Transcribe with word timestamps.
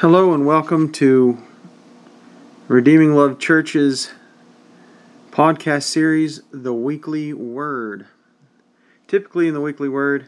Hello 0.00 0.34
and 0.34 0.44
welcome 0.44 0.92
to 0.92 1.38
Redeeming 2.68 3.14
Love 3.14 3.38
Church's 3.38 4.10
podcast 5.30 5.84
series, 5.84 6.42
The 6.52 6.74
Weekly 6.74 7.32
Word. 7.32 8.04
Typically, 9.08 9.48
in 9.48 9.54
the 9.54 9.60
Weekly 9.62 9.88
Word, 9.88 10.26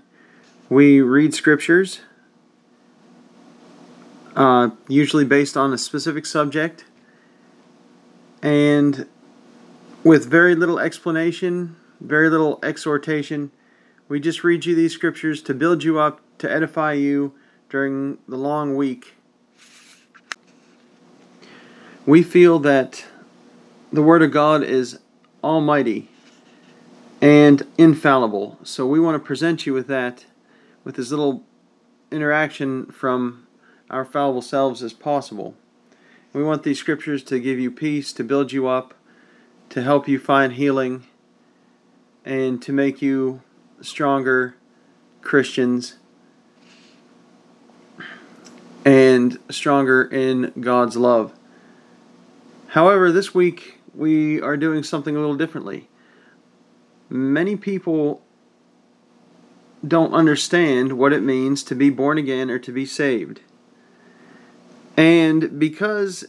we 0.71 1.03
read 1.03 1.35
scriptures, 1.35 2.01
uh, 4.35 4.71
usually 4.89 5.27
based 5.27 5.55
on 5.55 5.75
a 5.75 5.77
specific 5.77 6.25
subject, 6.25 6.87
and 8.41 9.07
with 10.03 10.25
very 10.25 10.55
little 10.55 10.79
explanation, 10.79 11.77
very 12.01 12.31
little 12.31 12.59
exhortation. 12.63 13.51
We 14.09 14.19
just 14.19 14.43
read 14.43 14.65
you 14.65 14.75
these 14.75 14.95
scriptures 14.95 15.43
to 15.43 15.53
build 15.53 15.85
you 15.85 15.99
up, 15.99 16.23
to 16.39 16.51
edify 16.51 16.95
you 16.95 17.35
during 17.69 18.17
the 18.27 18.39
long 18.39 18.75
week 18.75 19.18
we 22.09 22.23
feel 22.23 22.59
that 22.59 23.05
the 23.93 24.03
Word 24.03 24.23
of 24.23 24.31
God 24.31 24.63
is 24.63 24.99
almighty 25.45 26.09
and 27.21 27.67
infallible. 27.77 28.59
So 28.63 28.87
we 28.87 28.99
want 28.99 29.17
to 29.17 29.27
present 29.27 29.67
you 29.67 29.75
with 29.75 29.89
that, 29.89 30.25
with 30.85 30.99
as 30.99 31.11
little 31.11 31.45
interaction 32.11 32.87
from 32.87 33.47
our 33.91 34.07
fallible 34.07 34.41
selves 34.41 34.83
as 34.83 34.95
possible. 34.95 35.55
We 36.33 36.43
want 36.43 36.63
these 36.63 36.79
scriptures 36.79 37.23
to 37.25 37.39
give 37.39 37.59
you 37.59 37.71
peace, 37.71 38.15
to 38.15 38.25
build 38.25 38.53
you 38.53 38.67
up, 38.67 38.95
to 39.69 39.83
help 39.83 40.09
you 40.09 40.19
find 40.19 40.55
healing, 40.55 41.05
and 42.25 42.63
to 42.63 42.73
make 42.73 43.03
you 43.03 43.43
stronger 43.83 44.57
Christians 45.21 45.97
and 48.87 49.39
stronger 49.51 50.05
in 50.05 50.55
God's 50.59 50.97
love. 50.97 51.35
However, 52.73 53.11
this 53.11 53.35
week 53.35 53.79
we 53.95 54.41
are 54.43 54.57
doing 54.57 54.83
something 54.83 55.17
a 55.17 55.19
little 55.19 55.37
differently. 55.37 55.89
Many 57.09 57.57
people 57.57 58.23
don't 59.87 60.13
understand 60.13 60.99
what 60.99 61.15
it 61.15 61.23
means 61.23 61.63
to 61.65 61.75
be 61.75 61.89
born 61.89 62.19
again 62.19 62.51
or 62.51 62.59
to 62.59 62.71
be 62.71 62.85
saved. 62.85 63.41
And 64.99 65.59
because 65.59 66.27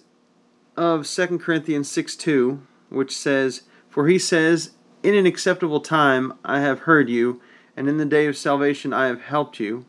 of 0.78 1.06
2 1.06 1.40
Corinthians 1.40 1.92
6 1.92 2.16
2, 2.16 2.62
which 2.90 3.18
says, 3.18 3.64
For 3.90 4.08
he 4.08 4.18
says, 4.18 4.72
In 5.04 5.16
an 5.16 5.26
acceptable 5.26 5.82
time 5.82 6.34
I 6.46 6.62
have 6.62 6.82
heard 6.82 7.10
you, 7.10 7.42
and 7.76 7.90
in 7.90 7.98
the 7.98 8.06
day 8.06 8.28
of 8.28 8.38
salvation 8.38 8.94
I 8.94 9.08
have 9.08 9.24
helped 9.24 9.60
you. 9.60 9.86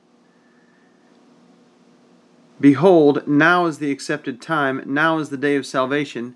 Behold, 2.61 3.27
now 3.27 3.67
is 3.67 3.79
the 3.79 3.93
accepted 3.93 4.43
time, 4.43 4.83
now 4.85 5.19
is 5.19 5.31
the 5.31 5.37
day 5.37 5.55
of 5.57 5.65
salvation. 5.65 6.35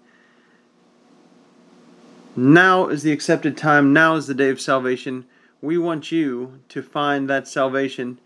Now 2.37 2.89
is 2.89 3.03
the 3.03 3.13
accepted 3.13 3.57
time. 3.57 3.93
Now 3.93 4.17
is 4.17 4.27
the 4.27 4.35
day 4.35 4.51
of 4.51 4.61
salvation. 4.61 5.25
We 5.61 5.79
want 5.79 6.11
you 6.11 6.61
to 6.69 6.83
find 6.83 7.31
that 7.31 7.47
salvation. 7.47 8.19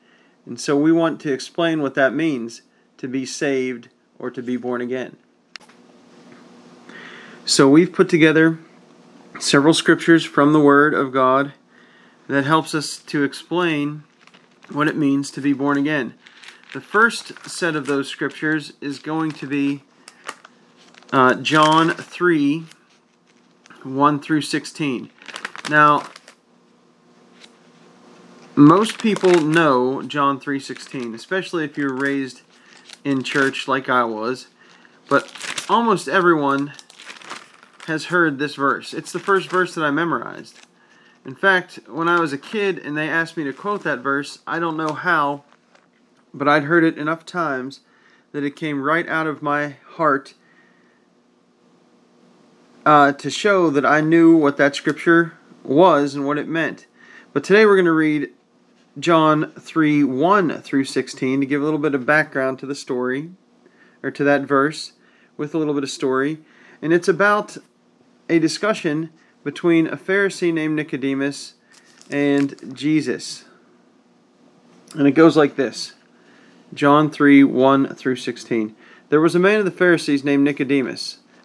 And 0.46 0.58
so 0.58 0.76
we 0.76 0.92
want 0.92 1.20
to 1.20 1.32
explain 1.32 1.82
what 1.82 1.94
that 1.94 2.14
means 2.14 2.62
to 2.96 3.06
be 3.06 3.26
saved 3.26 3.90
or 4.18 4.30
to 4.30 4.42
be 4.42 4.56
born 4.56 4.80
again. 4.80 5.16
So 7.44 7.68
we've 7.68 7.92
put 7.92 8.08
together 8.08 8.58
several 9.38 9.74
scriptures 9.74 10.24
from 10.24 10.52
the 10.52 10.60
Word 10.60 10.94
of 10.94 11.12
God 11.12 11.52
that 12.28 12.44
helps 12.44 12.74
us 12.74 12.98
to 12.98 13.22
explain 13.22 14.04
what 14.70 14.88
it 14.88 14.96
means 14.96 15.30
to 15.32 15.40
be 15.40 15.52
born 15.52 15.78
again. 15.78 16.14
The 16.72 16.80
first 16.80 17.48
set 17.48 17.76
of 17.76 17.86
those 17.86 18.08
scriptures 18.08 18.72
is 18.80 18.98
going 18.98 19.32
to 19.32 19.46
be 19.46 19.82
uh, 21.12 21.34
John 21.34 21.94
3 21.94 22.64
1 23.84 24.20
through 24.20 24.42
16. 24.42 25.10
Now, 25.70 26.04
most 28.56 28.98
people 28.98 29.40
know 29.40 30.02
John 30.02 30.40
3:16, 30.40 31.14
especially 31.14 31.64
if 31.64 31.78
you're 31.78 31.94
raised 31.94 32.42
in 33.04 33.22
church 33.22 33.68
like 33.68 33.88
I 33.88 34.04
was, 34.04 34.48
but 35.08 35.32
almost 35.68 36.08
everyone 36.08 36.72
has 37.86 38.06
heard 38.06 38.38
this 38.38 38.56
verse. 38.56 38.92
It's 38.92 39.12
the 39.12 39.20
first 39.20 39.48
verse 39.48 39.74
that 39.74 39.84
I 39.84 39.90
memorized. 39.90 40.58
In 41.24 41.34
fact, 41.34 41.78
when 41.86 42.08
I 42.08 42.18
was 42.18 42.32
a 42.32 42.38
kid 42.38 42.78
and 42.78 42.96
they 42.96 43.08
asked 43.08 43.36
me 43.36 43.44
to 43.44 43.52
quote 43.52 43.84
that 43.84 44.00
verse, 44.00 44.40
I 44.46 44.58
don't 44.58 44.76
know 44.76 44.92
how, 44.92 45.44
but 46.34 46.48
I'd 46.48 46.64
heard 46.64 46.84
it 46.84 46.98
enough 46.98 47.24
times 47.24 47.80
that 48.32 48.44
it 48.44 48.56
came 48.56 48.82
right 48.82 49.08
out 49.08 49.26
of 49.26 49.42
my 49.42 49.76
heart 49.90 50.34
uh, 52.88 53.12
to 53.12 53.28
show 53.28 53.68
that 53.68 53.84
I 53.84 54.00
knew 54.00 54.34
what 54.34 54.56
that 54.56 54.74
scripture 54.74 55.34
was 55.62 56.14
and 56.14 56.24
what 56.24 56.38
it 56.38 56.48
meant. 56.48 56.86
But 57.34 57.44
today 57.44 57.66
we're 57.66 57.76
going 57.76 57.84
to 57.84 57.92
read 57.92 58.30
John 58.98 59.52
3 59.52 60.04
1 60.04 60.62
through 60.62 60.84
16 60.84 61.40
to 61.40 61.46
give 61.46 61.60
a 61.60 61.64
little 61.66 61.78
bit 61.78 61.94
of 61.94 62.06
background 62.06 62.58
to 62.60 62.66
the 62.66 62.74
story, 62.74 63.32
or 64.02 64.10
to 64.12 64.24
that 64.24 64.44
verse, 64.44 64.92
with 65.36 65.54
a 65.54 65.58
little 65.58 65.74
bit 65.74 65.82
of 65.82 65.90
story. 65.90 66.38
And 66.80 66.94
it's 66.94 67.08
about 67.08 67.58
a 68.26 68.38
discussion 68.38 69.10
between 69.44 69.86
a 69.86 69.98
Pharisee 69.98 70.54
named 70.54 70.76
Nicodemus 70.76 71.56
and 72.10 72.74
Jesus. 72.74 73.44
And 74.94 75.06
it 75.06 75.12
goes 75.12 75.36
like 75.36 75.56
this 75.56 75.92
John 76.72 77.10
3 77.10 77.44
1 77.44 77.94
through 77.96 78.16
16. 78.16 78.74
There 79.10 79.20
was 79.20 79.34
a 79.34 79.38
man 79.38 79.58
of 79.58 79.66
the 79.66 79.70
Pharisees 79.70 80.24
named 80.24 80.44
Nicodemus 80.44 81.18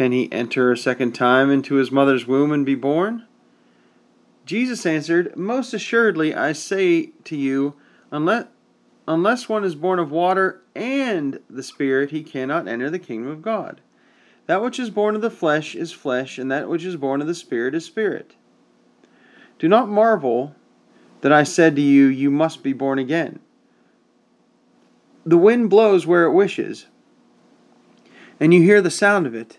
Can 0.00 0.12
he 0.12 0.32
enter 0.32 0.72
a 0.72 0.78
second 0.78 1.12
time 1.12 1.50
into 1.50 1.74
his 1.74 1.92
mother's 1.92 2.26
womb 2.26 2.52
and 2.52 2.64
be 2.64 2.74
born? 2.74 3.26
Jesus 4.46 4.86
answered, 4.86 5.36
Most 5.36 5.74
assuredly 5.74 6.34
I 6.34 6.52
say 6.52 7.10
to 7.24 7.36
you, 7.36 7.74
unless, 8.10 8.46
unless 9.06 9.46
one 9.46 9.62
is 9.62 9.74
born 9.74 9.98
of 9.98 10.10
water 10.10 10.62
and 10.74 11.40
the 11.50 11.62
Spirit, 11.62 12.12
he 12.12 12.22
cannot 12.22 12.66
enter 12.66 12.88
the 12.88 12.98
kingdom 12.98 13.30
of 13.30 13.42
God. 13.42 13.82
That 14.46 14.62
which 14.62 14.78
is 14.78 14.88
born 14.88 15.16
of 15.16 15.20
the 15.20 15.28
flesh 15.28 15.74
is 15.74 15.92
flesh, 15.92 16.38
and 16.38 16.50
that 16.50 16.70
which 16.70 16.86
is 16.86 16.96
born 16.96 17.20
of 17.20 17.26
the 17.26 17.34
Spirit 17.34 17.74
is 17.74 17.84
spirit. 17.84 18.36
Do 19.58 19.68
not 19.68 19.90
marvel 19.90 20.54
that 21.20 21.30
I 21.30 21.42
said 21.42 21.76
to 21.76 21.82
you, 21.82 22.06
You 22.06 22.30
must 22.30 22.62
be 22.62 22.72
born 22.72 22.98
again. 22.98 23.38
The 25.26 25.36
wind 25.36 25.68
blows 25.68 26.06
where 26.06 26.24
it 26.24 26.32
wishes, 26.32 26.86
and 28.40 28.54
you 28.54 28.62
hear 28.62 28.80
the 28.80 28.90
sound 28.90 29.26
of 29.26 29.34
it 29.34 29.58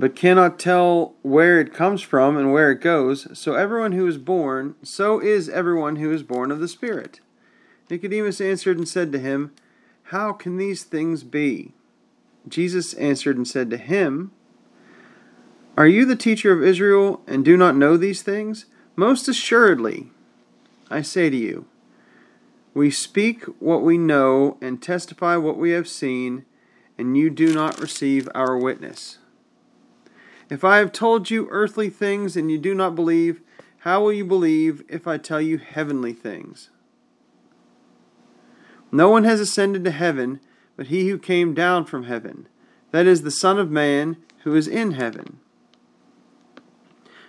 but 0.00 0.16
cannot 0.16 0.58
tell 0.58 1.14
where 1.20 1.60
it 1.60 1.74
comes 1.74 2.00
from 2.00 2.38
and 2.38 2.50
where 2.50 2.70
it 2.70 2.80
goes. 2.80 3.38
So 3.38 3.52
everyone 3.52 3.92
who 3.92 4.06
is 4.06 4.16
born, 4.16 4.74
so 4.82 5.20
is 5.20 5.50
everyone 5.50 5.96
who 5.96 6.10
is 6.10 6.22
born 6.22 6.50
of 6.50 6.58
the 6.58 6.68
Spirit. 6.68 7.20
Nicodemus 7.90 8.40
answered 8.40 8.78
and 8.78 8.88
said 8.88 9.12
to 9.12 9.18
him, 9.18 9.52
How 10.04 10.32
can 10.32 10.56
these 10.56 10.84
things 10.84 11.22
be? 11.22 11.74
Jesus 12.48 12.94
answered 12.94 13.36
and 13.36 13.46
said 13.46 13.68
to 13.68 13.76
him, 13.76 14.32
Are 15.76 15.86
you 15.86 16.06
the 16.06 16.16
teacher 16.16 16.50
of 16.50 16.64
Israel 16.64 17.20
and 17.26 17.44
do 17.44 17.58
not 17.58 17.76
know 17.76 17.98
these 17.98 18.22
things? 18.22 18.64
Most 18.96 19.28
assuredly, 19.28 20.12
I 20.90 21.02
say 21.02 21.28
to 21.28 21.36
you, 21.36 21.66
we 22.72 22.90
speak 22.90 23.44
what 23.60 23.82
we 23.82 23.98
know 23.98 24.56
and 24.62 24.80
testify 24.80 25.36
what 25.36 25.58
we 25.58 25.72
have 25.72 25.86
seen, 25.86 26.46
and 26.96 27.18
you 27.18 27.28
do 27.28 27.52
not 27.52 27.78
receive 27.78 28.30
our 28.34 28.56
witness. 28.56 29.18
If 30.50 30.64
I 30.64 30.78
have 30.78 30.90
told 30.90 31.30
you 31.30 31.48
earthly 31.50 31.88
things 31.88 32.36
and 32.36 32.50
you 32.50 32.58
do 32.58 32.74
not 32.74 32.96
believe, 32.96 33.40
how 33.78 34.02
will 34.02 34.12
you 34.12 34.24
believe 34.24 34.82
if 34.88 35.06
I 35.06 35.16
tell 35.16 35.40
you 35.40 35.58
heavenly 35.58 36.12
things? 36.12 36.70
No 38.90 39.08
one 39.08 39.22
has 39.22 39.40
ascended 39.40 39.84
to 39.84 39.92
heaven 39.92 40.40
but 40.76 40.88
he 40.88 41.08
who 41.08 41.18
came 41.18 41.52
down 41.54 41.84
from 41.84 42.04
heaven, 42.04 42.48
that 42.90 43.06
is, 43.06 43.22
the 43.22 43.30
Son 43.30 43.58
of 43.58 43.70
Man 43.70 44.16
who 44.44 44.54
is 44.56 44.66
in 44.66 44.92
heaven. 44.92 45.38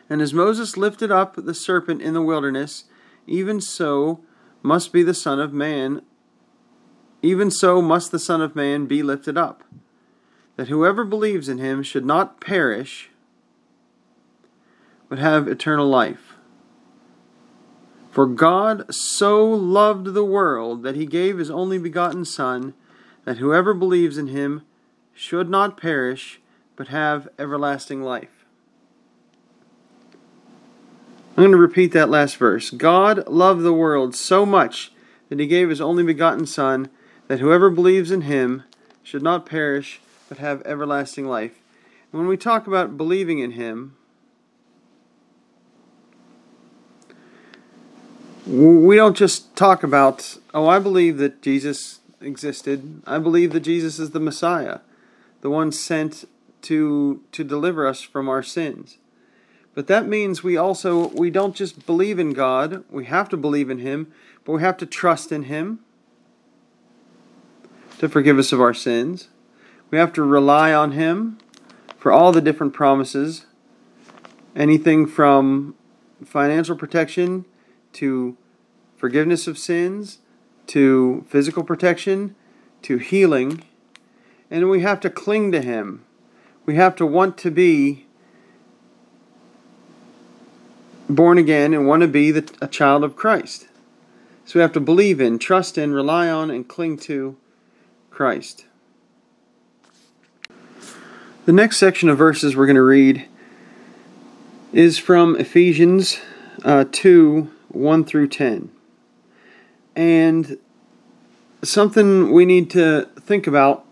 And 0.10 0.22
as 0.22 0.34
Moses 0.34 0.78
lifted 0.78 1.12
up 1.12 1.36
the 1.36 1.54
serpent 1.54 2.02
in 2.02 2.14
the 2.14 2.22
wilderness, 2.22 2.86
even 3.28 3.62
so 3.62 4.22
must 4.64 4.94
be 4.94 5.04
the 5.04 5.14
Son 5.14 5.40
of 5.40 5.54
Man, 5.54 6.02
even 7.22 7.52
so 7.52 7.82
must 7.82 8.12
the 8.12 8.20
Son 8.20 8.42
of 8.42 8.56
Man 8.56 8.86
be 8.86 9.04
lifted 9.04 9.38
up 9.38 9.64
that 10.56 10.68
whoever 10.68 11.04
believes 11.04 11.50
in 11.50 11.58
him 11.58 11.84
should 11.84 12.06
not 12.06 12.40
perish, 12.40 13.10
but 15.12 15.20
have 15.20 15.46
eternal 15.46 15.90
life. 15.90 16.38
For 18.12 18.26
God 18.26 18.96
so 18.96 19.46
loved 19.46 20.14
the 20.14 20.24
world 20.24 20.84
that 20.84 20.96
he 20.96 21.06
gave 21.06 21.38
his 21.38 21.52
only 21.52 21.78
begotten 21.78 22.24
Son, 22.24 22.74
that 23.26 23.36
whoever 23.36 23.74
believes 23.74 24.18
in 24.18 24.28
him 24.28 24.62
should 25.14 25.50
not 25.50 25.76
perish, 25.76 26.40
but 26.78 26.88
have 26.88 27.28
everlasting 27.38 28.02
life. 28.02 28.46
I'm 31.32 31.44
going 31.44 31.52
to 31.52 31.58
repeat 31.58 31.92
that 31.92 32.10
last 32.10 32.38
verse. 32.38 32.70
God 32.70 33.28
loved 33.28 33.64
the 33.64 33.74
world 33.74 34.16
so 34.16 34.46
much 34.46 34.94
that 35.28 35.42
he 35.42 35.46
gave 35.46 35.68
his 35.68 35.82
only 35.82 36.04
begotten 36.04 36.46
Son, 36.46 36.90
that 37.28 37.42
whoever 37.42 37.70
believes 37.70 38.12
in 38.12 38.22
him 38.22 38.64
should 39.04 39.24
not 39.24 39.46
perish, 39.46 40.00
but 40.30 40.38
have 40.38 40.62
everlasting 40.62 41.28
life. 41.28 41.60
And 42.14 42.22
when 42.22 42.30
we 42.30 42.38
talk 42.38 42.66
about 42.66 42.96
believing 42.96 43.40
in 43.40 43.52
him, 43.52 43.98
we 48.48 48.96
don't 48.96 49.16
just 49.16 49.56
talk 49.56 49.84
about, 49.84 50.38
oh, 50.54 50.68
I 50.68 50.80
believe 50.80 51.18
that 51.18 51.42
Jesus 51.42 52.00
existed. 52.20 53.02
I 53.06 53.20
believe 53.20 53.54
that 53.54 53.62
Jesus 53.62 54.00
is 54.00 54.12
the 54.12 54.20
Messiah, 54.20 54.80
the 55.42 55.50
one 55.50 55.72
sent 55.72 56.26
to 56.64 57.22
to 57.32 57.44
deliver 57.44 57.88
us 57.88 58.02
from 58.02 58.30
our 58.30 58.44
sins. 58.44 58.98
But 59.74 59.88
that 59.88 60.08
means 60.08 60.44
we 60.44 60.58
also 60.58 61.08
we 61.10 61.30
don't 61.30 61.56
just 61.56 61.86
believe 61.86 62.20
in 62.20 62.34
God, 62.34 62.84
we 62.90 63.06
have 63.06 63.30
to 63.30 63.38
believe 63.38 63.70
in 63.70 63.80
him, 63.80 64.12
but 64.44 64.54
we 64.54 64.62
have 64.62 64.78
to 64.78 64.86
trust 64.86 65.32
in 65.32 65.44
him 65.44 65.80
to 68.00 68.10
forgive 68.10 68.40
us 68.40 68.52
of 68.52 68.62
our 68.62 68.74
sins. 68.74 69.30
We 69.92 69.98
have 69.98 70.14
to 70.14 70.24
rely 70.24 70.74
on 70.74 70.94
him 70.94 71.38
for 71.98 72.12
all 72.12 72.32
the 72.32 72.42
different 72.42 72.74
promises. 72.74 73.46
Anything 74.56 75.06
from 75.06 75.76
financial 76.26 76.76
protection 76.76 77.46
to 77.94 78.38
forgiveness 78.98 79.48
of 79.48 79.58
sins 79.58 80.20
to 80.68 81.26
physical 81.28 81.64
protection 81.64 82.36
to 82.82 82.98
healing. 82.98 83.64
And 84.50 84.70
we 84.70 84.82
have 84.82 85.00
to 85.02 85.10
cling 85.10 85.52
to 85.52 85.62
him. 85.62 86.06
We 86.66 86.76
have 86.76 86.96
to 86.98 87.06
want 87.06 87.38
to 87.40 87.52
be 87.52 88.06
born 91.10 91.38
again 91.38 91.74
and 91.74 91.88
want 91.88 92.02
to 92.02 92.08
be 92.08 92.32
the, 92.32 92.50
a 92.62 92.68
child 92.68 93.04
of 93.04 93.16
Christ. 93.16 93.68
So 94.46 94.60
we 94.60 94.62
have 94.62 94.74
to 94.74 94.80
believe 94.80 95.20
in, 95.20 95.40
trust 95.40 95.78
in, 95.78 95.94
rely 95.94 96.30
on, 96.30 96.52
and 96.52 96.68
cling 96.68 96.98
to 97.00 97.38
Christ. 98.10 98.66
The 101.46 101.54
next 101.54 101.78
section 101.78 102.08
of 102.08 102.18
verses 102.18 102.56
we're 102.56 102.66
going 102.66 102.76
to 102.76 102.82
read 102.82 103.28
is 104.74 104.98
from 104.98 105.36
Ephesians 105.36 106.20
uh, 106.64 106.86
2 106.92 107.52
1 107.74 108.06
through 108.06 108.28
10. 108.28 108.70
And 109.96 110.58
something 111.64 112.32
we 112.32 112.46
need 112.46 112.70
to 112.72 113.10
think 113.20 113.48
about 113.48 113.86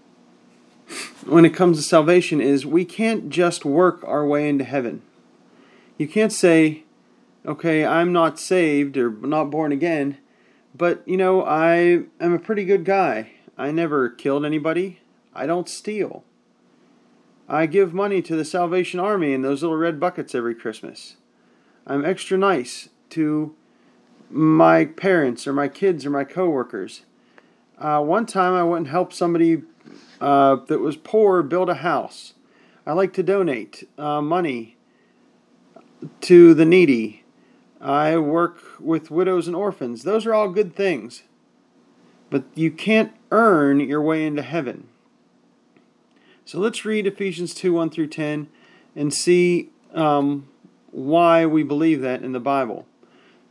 when 1.25 1.45
it 1.45 1.53
comes 1.53 1.77
to 1.77 1.83
salvation 1.83 2.41
is 2.41 2.65
we 2.65 2.85
can't 2.85 3.29
just 3.29 3.65
work 3.65 4.03
our 4.05 4.25
way 4.25 4.49
into 4.49 4.63
heaven. 4.63 5.01
You 5.97 6.07
can't 6.07 6.31
say, 6.31 6.83
okay, 7.45 7.85
I'm 7.85 8.11
not 8.11 8.39
saved 8.39 8.97
or 8.97 9.11
not 9.11 9.51
born 9.51 9.71
again, 9.71 10.17
but 10.75 11.03
you 11.05 11.17
know, 11.17 11.43
I 11.43 12.03
am 12.19 12.33
a 12.33 12.39
pretty 12.39 12.65
good 12.65 12.85
guy. 12.85 13.31
I 13.57 13.71
never 13.71 14.09
killed 14.09 14.45
anybody. 14.45 15.01
I 15.33 15.45
don't 15.45 15.69
steal. 15.69 16.23
I 17.47 17.65
give 17.65 17.93
money 17.93 18.21
to 18.21 18.35
the 18.35 18.45
Salvation 18.45 18.99
Army 18.99 19.33
in 19.33 19.41
those 19.41 19.61
little 19.61 19.77
red 19.77 19.99
buckets 19.99 20.33
every 20.33 20.55
Christmas. 20.55 21.17
I'm 21.85 22.05
extra 22.05 22.37
nice 22.37 22.89
to 23.11 23.55
my 24.29 24.85
parents 24.85 25.47
or 25.47 25.53
my 25.53 25.67
kids 25.67 26.05
or 26.05 26.09
my 26.09 26.23
coworkers. 26.23 27.01
Uh, 27.77 28.01
one 28.01 28.25
time 28.25 28.53
I 28.53 28.63
went 28.63 28.85
and 28.85 28.87
helped 28.87 29.13
somebody 29.13 29.63
uh, 30.19 30.57
that 30.67 30.79
was 30.79 30.97
poor 30.97 31.41
build 31.41 31.69
a 31.69 31.75
house. 31.75 32.33
I 32.85 32.93
like 32.93 33.13
to 33.13 33.23
donate 33.23 33.87
uh, 33.97 34.21
money 34.21 34.75
to 36.21 36.53
the 36.53 36.65
needy. 36.65 37.23
I 37.81 38.17
work 38.17 38.61
with 38.79 39.11
widows 39.11 39.47
and 39.47 39.55
orphans. 39.55 40.03
Those 40.03 40.25
are 40.25 40.33
all 40.33 40.49
good 40.49 40.75
things. 40.75 41.23
But 42.29 42.43
you 42.53 42.71
can't 42.71 43.13
earn 43.31 43.79
your 43.79 44.01
way 44.01 44.25
into 44.25 44.41
heaven. 44.41 44.87
So 46.45 46.59
let's 46.59 46.83
read 46.83 47.07
Ephesians 47.07 47.53
2 47.53 47.73
1 47.73 47.89
through 47.89 48.07
10 48.07 48.47
and 48.95 49.13
see 49.13 49.69
um, 49.93 50.47
why 50.91 51.45
we 51.45 51.63
believe 51.63 52.01
that 52.01 52.23
in 52.23 52.31
the 52.31 52.39
Bible. 52.39 52.85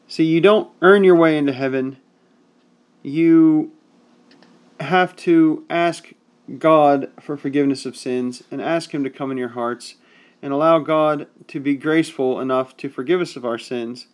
See, 0.09 0.25
you 0.25 0.41
don't 0.41 0.71
earn 0.81 1.05
your 1.05 1.15
way 1.15 1.37
into 1.37 1.53
heaven. 1.53 1.99
You 3.03 3.73
have 4.81 5.15
to 5.17 5.67
ask 5.69 6.13
God 6.59 7.11
for 7.21 7.37
forgiveness 7.37 7.85
of 7.85 7.95
sins 7.95 8.43
and 8.51 8.63
ask 8.63 8.93
Him 8.93 9.05
to 9.05 9.11
come 9.11 9.31
in 9.31 9.37
your 9.37 9.51
hearts 9.51 9.97
and 10.41 10.51
allow 10.51 10.79
God 10.79 11.27
to 11.49 11.61
be 11.61 11.77
graceful 11.77 12.41
enough 12.41 12.75
to 12.79 12.89
forgive 12.89 13.21
us 13.21 13.37
of 13.37 13.45
our 13.45 13.59
sins. 13.59 14.07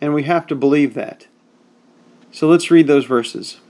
And 0.00 0.14
we 0.14 0.22
have 0.22 0.46
to 0.46 0.54
believe 0.54 0.94
that. 0.94 1.26
So 2.30 2.48
let's 2.48 2.70
read 2.70 2.86
those 2.86 3.04
verses 3.04 3.60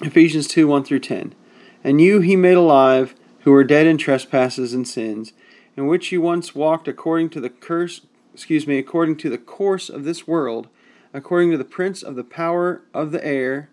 Ephesians 0.00 0.48
2 0.48 0.66
1 0.66 0.84
through 0.84 1.00
10. 1.00 1.34
And 1.82 2.00
you 2.00 2.20
he 2.20 2.34
made 2.34 2.56
alive 2.56 3.14
who 3.40 3.50
were 3.50 3.62
dead 3.62 3.86
in 3.86 3.98
trespasses 3.98 4.72
and 4.72 4.88
sins, 4.88 5.34
in 5.76 5.86
which 5.86 6.10
you 6.10 6.22
once 6.22 6.54
walked 6.54 6.88
according 6.88 7.28
to 7.30 7.40
the 7.40 7.50
curse 7.50 8.00
excuse 8.34 8.66
me, 8.66 8.78
according 8.78 9.16
to 9.16 9.30
the 9.30 9.38
course 9.38 9.88
of 9.88 10.02
this 10.02 10.26
world, 10.26 10.66
according 11.14 11.52
to 11.52 11.56
the 11.56 11.64
prince 11.64 12.02
of 12.02 12.16
the 12.16 12.24
power 12.24 12.82
of 12.92 13.12
the 13.12 13.24
air, 13.24 13.70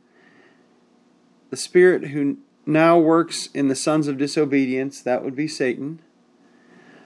the 1.50 1.58
spirit 1.58 2.10
who 2.10 2.38
now 2.66 2.98
works 2.98 3.48
in 3.48 3.68
the 3.68 3.76
sons 3.76 4.08
of 4.08 4.20
disobedience, 4.20 5.02
that 5.02 5.24
would 5.24 5.36
be 5.36 5.48
Satan, 5.48 6.00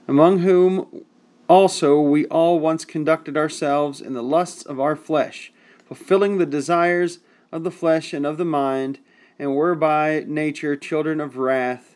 among 0.06 0.40
whom 0.40 1.06
also 1.48 2.00
we 2.00 2.26
all 2.26 2.60
once 2.60 2.84
conducted 2.84 3.38
ourselves 3.38 4.02
in 4.02 4.14
the 4.14 4.22
lusts 4.22 4.64
of 4.64 4.80
our 4.80 4.98
flesh, 4.98 5.54
fulfilling 5.86 6.38
the 6.38 6.46
desires 6.46 7.20
of 7.54 7.64
the 7.64 7.72
flesh 7.72 8.14
and 8.14 8.26
of 8.26 8.38
the 8.38 8.46
mind, 8.46 9.00
and 9.40 9.56
were 9.56 9.76
by 9.76 10.26
nature 10.28 10.76
children 10.76 11.22
of 11.22 11.38
wrath, 11.38 11.96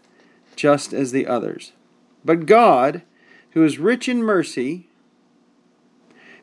just 0.56 0.94
as 0.94 1.12
the 1.12 1.28
others. 1.28 1.74
But 2.24 2.46
God, 2.46 3.02
who 3.52 3.64
is 3.66 3.78
rich 3.78 4.08
in 4.08 4.24
mercy, 4.24 4.89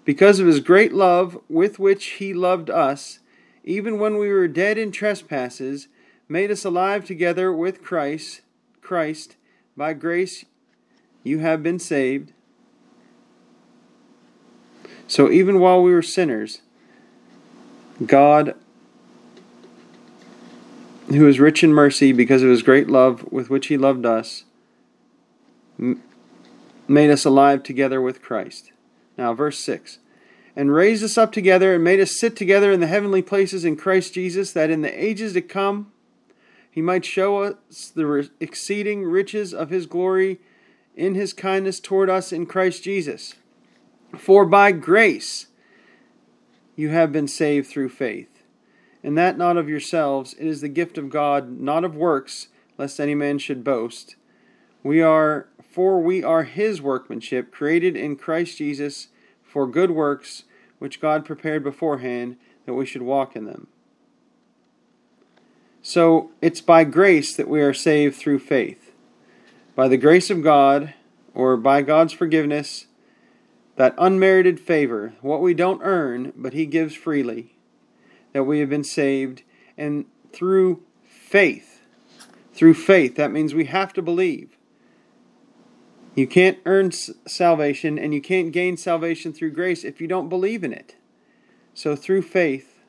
because 0.07 0.39
of 0.39 0.47
his 0.47 0.61
great 0.61 0.95
love 0.95 1.39
with 1.51 1.79
which 1.79 2.05
he 2.13 2.33
loved 2.33 2.71
us, 2.71 3.19
even 3.65 3.99
when 3.99 4.17
we 4.17 4.29
were 4.29 4.49
dead 4.49 4.79
in 4.79 4.93
trespasses, 4.93 5.89
made 6.29 6.51
us 6.51 6.65
alive 6.65 7.05
together 7.05 7.53
with 7.53 7.83
Christ. 7.83 8.41
Christ, 8.81 9.37
by 9.77 9.93
grace 9.93 10.45
you 11.25 11.41
have 11.41 11.61
been 11.61 11.81
saved. 11.81 12.33
So 15.09 15.29
even 15.29 15.59
while 15.59 15.83
we 15.83 15.93
were 15.93 16.03
sinners, 16.03 16.61
God, 18.05 18.55
who 21.09 21.27
is 21.27 21.41
rich 21.41 21.65
in 21.65 21.73
mercy 21.73 22.13
because 22.13 22.43
of 22.45 22.49
his 22.49 22.63
great 22.63 22.89
love 22.89 23.25
with 23.33 23.51
which 23.51 23.67
he 23.67 23.77
loved 23.77 24.07
us, 24.07 24.45
made 26.87 27.11
us 27.11 27.25
alive 27.25 27.65
together 27.65 28.01
with 28.01 28.23
Christ. 28.23 28.71
Now, 29.17 29.35
verse 29.35 29.59
6 29.61 29.99
And 30.55 30.73
raised 30.73 31.05
us 31.05 31.19
up 31.19 31.33
together 31.33 31.75
and 31.75 31.85
made 31.85 32.01
us 32.01 32.19
sit 32.19 32.37
together 32.37 32.73
in 32.73 32.81
the 32.81 32.87
heavenly 32.87 33.23
places 33.23 33.65
in 33.65 33.77
Christ 33.77 34.15
Jesus, 34.15 34.53
that 34.53 34.71
in 34.71 34.83
the 34.83 35.05
ages 35.05 35.33
to 35.35 35.43
come 35.43 35.93
he 36.71 36.83
might 36.83 37.07
show 37.07 37.43
us 37.43 37.91
the 37.95 38.31
exceeding 38.39 39.05
riches 39.05 39.55
of 39.55 39.71
his 39.71 39.87
glory 39.87 40.41
in 40.95 41.15
his 41.15 41.33
kindness 41.33 41.81
toward 41.81 42.11
us 42.11 42.33
in 42.33 42.45
Christ 42.45 42.85
Jesus. 42.85 43.35
For 44.19 44.45
by 44.45 44.73
grace 44.73 45.47
you 46.75 46.91
have 46.91 47.13
been 47.13 47.29
saved 47.29 47.67
through 47.67 47.89
faith, 47.89 48.43
and 49.03 49.17
that 49.17 49.39
not 49.39 49.57
of 49.57 49.71
yourselves, 49.71 50.35
it 50.35 50.47
is 50.47 50.61
the 50.61 50.69
gift 50.69 50.99
of 50.99 51.09
God, 51.09 51.59
not 51.61 51.85
of 51.85 51.97
works, 51.97 52.49
lest 52.77 53.01
any 53.01 53.15
man 53.15 53.39
should 53.39 53.65
boast. 53.65 54.17
We 54.87 55.03
are 55.03 55.49
for 55.69 56.01
we 56.01 56.23
are 56.23 56.45
his 56.45 56.81
workmanship, 56.81 57.51
created 57.51 57.97
in 57.97 58.15
Christ 58.15 58.59
Jesus 58.59 59.09
for 59.43 59.67
good 59.67 59.91
works, 59.91 60.45
which 60.79 61.01
God 61.01 61.25
prepared 61.25 61.65
beforehand 61.65 62.37
that 62.67 62.75
we 62.75 62.87
should 62.87 63.03
walk 63.03 63.35
in 63.35 63.47
them. 63.47 63.67
So 65.83 66.31
it's 66.41 66.61
by 66.61 66.85
grace 66.85 67.35
that 67.35 67.49
we 67.49 67.61
are 67.63 67.75
saved 67.75 68.15
through 68.15 68.39
faith. 68.39 68.93
By 69.75 69.89
the 69.89 69.97
grace 69.97 70.31
of 70.31 70.45
God, 70.45 70.95
or 71.35 71.57
by 71.57 71.83
God's 71.83 72.13
forgiveness, 72.13 72.87
that 73.75 73.95
unmerited 73.99 74.61
favor, 74.61 75.15
what 75.21 75.43
we 75.43 75.53
don't 75.53 75.83
earn, 75.83 76.33
but 76.37 76.53
He 76.53 76.65
gives 76.65 76.95
freely, 76.95 77.57
that 78.33 78.45
we 78.45 78.61
have 78.61 78.71
been 78.71 78.85
saved, 78.85 79.43
and 79.77 80.05
through 80.33 80.85
faith 81.05 81.77
through 82.57 82.75
faith. 82.75 83.17
That 83.17 83.31
means 83.31 83.55
we 83.55 83.67
have 83.67 83.93
to 83.93 84.03
believe. 84.03 84.56
You 86.17 86.27
can't 86.27 86.59
earn 86.65 86.93
salvation 86.93 87.99
and 87.99 88.15
you 88.15 88.23
can't 88.23 88.51
gain 88.51 88.79
salvation 88.79 89.35
through 89.35 89.51
grace 89.51 89.85
if 89.85 90.01
you 90.01 90.09
don't 90.09 90.31
believe 90.31 90.65
in 90.65 90.73
it. 90.73 90.97
So, 91.75 91.95
through 91.95 92.23
faith, 92.23 92.81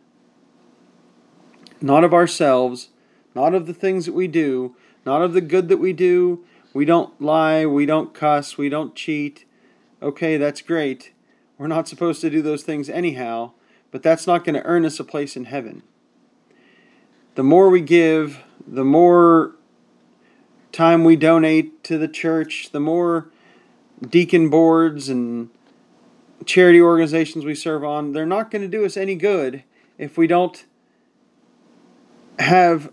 not 1.82 2.06
of 2.06 2.14
ourselves, 2.14 2.88
not 3.36 3.54
of 3.54 3.68
the 3.68 3.74
things 3.74 4.06
that 4.06 4.16
we 4.16 4.28
do, 4.28 4.78
not 5.06 5.22
of 5.22 5.34
the 5.34 5.42
good 5.42 5.68
that 5.68 5.78
we 5.78 5.92
do, 5.92 6.46
we 6.74 6.86
don't 6.86 7.22
lie, 7.22 7.66
we 7.66 7.86
don't 7.86 8.14
cuss, 8.14 8.58
we 8.58 8.70
don't 8.70 8.96
cheat. 8.96 9.44
Okay, 10.02 10.38
that's 10.38 10.62
great. 10.62 11.12
We're 11.58 11.68
not 11.68 11.90
supposed 11.90 12.22
to 12.22 12.30
do 12.30 12.42
those 12.42 12.64
things 12.64 12.90
anyhow, 12.90 13.52
but 13.92 14.04
that's 14.04 14.26
not 14.26 14.46
going 14.46 14.56
to 14.56 14.64
earn 14.64 14.86
us 14.86 15.02
a 15.02 15.04
place 15.04 15.36
in 15.36 15.46
heaven. 15.46 15.84
The 17.36 17.44
more 17.44 17.70
we 17.70 17.82
give, 17.82 18.42
the 18.66 18.86
more 18.86 19.57
time 20.78 21.04
we 21.04 21.16
donate 21.16 21.84
to 21.84 21.98
the 21.98 22.08
church, 22.08 22.70
the 22.72 22.80
more 22.80 23.30
deacon 24.08 24.48
boards 24.48 25.10
and 25.10 25.50
charity 26.46 26.80
organizations 26.80 27.44
we 27.44 27.56
serve 27.56 27.84
on, 27.84 28.14
they're 28.14 28.28
not 28.28 28.52
going 28.52 28.62
to 28.62 28.68
do 28.68 28.86
us 28.86 28.96
any 28.96 29.16
good 29.16 29.64
if 29.98 30.20
we 30.20 30.28
don't 30.28 30.66
have, 32.38 32.92